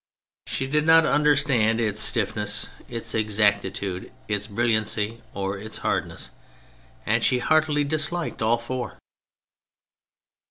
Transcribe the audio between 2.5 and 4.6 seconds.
THE CHARACTERS 51 its exactitude, its